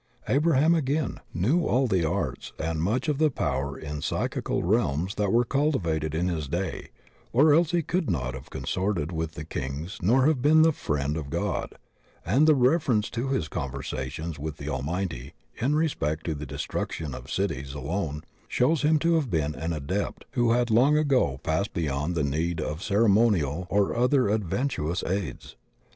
Abraham, 0.27 0.73
again, 0.73 1.19
knew 1.31 1.63
all 1.67 1.85
the 1.85 2.03
arts 2.03 2.53
and 2.57 2.81
much 2.81 3.07
of 3.07 3.19
the 3.19 3.29
power 3.29 3.77
in 3.77 4.01
psychical 4.01 4.63
realms 4.63 5.13
that 5.13 5.31
were 5.31 5.45
cultivated 5.45 6.15
in 6.15 6.27
his 6.27 6.47
day, 6.47 6.89
or 7.31 7.53
else 7.53 7.69
he 7.69 7.83
could 7.83 8.09
not 8.09 8.33
have 8.33 8.49
consorted 8.49 9.11
with 9.11 9.37
kings 9.49 9.99
nor 10.01 10.25
have 10.25 10.41
been 10.41 10.63
"the 10.63 10.71
friend 10.71 11.15
of 11.17 11.29
God," 11.29 11.73
and 12.25 12.47
the 12.47 12.55
reference 12.55 13.11
to 13.11 13.27
his 13.27 13.47
conversations 13.47 14.39
with 14.39 14.57
the 14.57 14.69
Almighty 14.69 15.35
in 15.57 15.75
respect 15.75 16.25
to 16.25 16.33
the 16.33 16.47
destruction 16.47 17.13
of 17.13 17.29
cities 17.29 17.75
alone 17.75 18.23
shows 18.47 18.81
him 18.81 18.97
to 18.97 19.13
have 19.17 19.29
been 19.29 19.53
an 19.53 19.71
Adept 19.71 20.25
who 20.31 20.53
had 20.53 20.71
long 20.71 20.97
ago 20.97 21.37
passed 21.43 21.73
beyond 21.75 22.15
the 22.15 22.23
need 22.23 22.59
of 22.59 22.81
ceremonial 22.81 23.67
or 23.69 23.95
other 23.95 24.23
adven 24.23 24.67
titious 24.67 25.03
aids. 25.07 25.55